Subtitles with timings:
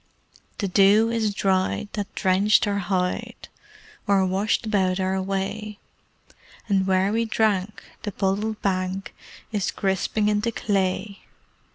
[0.57, 3.49] The dew is dried that drenched our hide
[4.07, 5.77] Or washed about our way;
[6.67, 9.13] And where we drank, the puddled bank
[9.51, 11.19] Is crisping into clay.